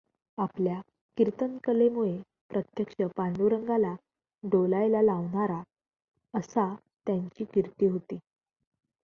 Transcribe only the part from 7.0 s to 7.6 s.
त्यांची